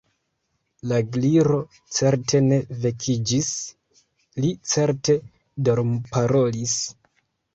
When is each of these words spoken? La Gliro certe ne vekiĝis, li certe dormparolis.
La 0.91 0.97
Gliro 1.15 1.57
certe 1.97 2.41
ne 2.45 2.57
vekiĝis, 2.85 3.51
li 4.45 4.49
certe 4.71 5.17
dormparolis. 5.69 6.75